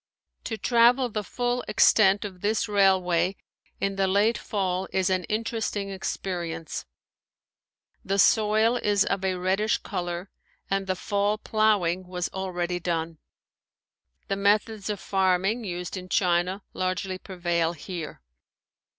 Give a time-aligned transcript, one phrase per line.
[0.45, 3.35] To travel the full extent of this railway
[3.79, 6.87] in the late fall is an interesting experience.
[8.03, 10.31] The soil is of a reddish color
[10.71, 13.19] and the fall plowing was already done.
[14.27, 18.23] The methods of farming used in China largely prevail here.